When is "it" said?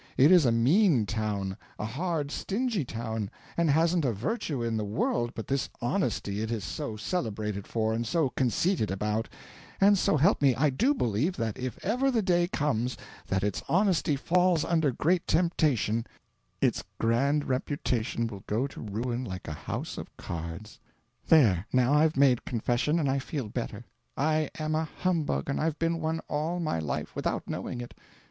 0.17-0.31, 6.41-6.49, 27.81-27.93